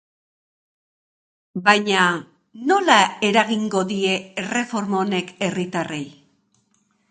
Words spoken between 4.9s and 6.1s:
honek herritarrei?